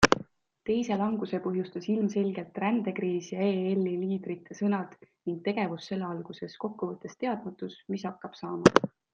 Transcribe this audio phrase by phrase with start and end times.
[0.69, 7.81] Teise languse põhjustas ilmselgelt rändekriis ja ELi liidrite sõnad ning tegevus selle alguses- kokkuvõttes teadmatus,
[7.97, 8.75] mis hakkab saama.